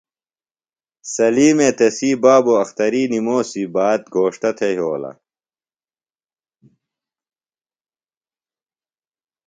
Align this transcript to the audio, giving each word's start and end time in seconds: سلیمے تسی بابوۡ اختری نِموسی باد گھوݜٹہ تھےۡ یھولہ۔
سلیمے 1.13 1.69
تسی 1.77 2.11
بابوۡ 2.21 2.57
اختری 2.63 3.03
نِموسی 3.11 3.63
باد 3.75 4.01
گھوݜٹہ 4.13 4.51
تھےۡ 4.57 4.75
یھولہ۔ 4.77 5.11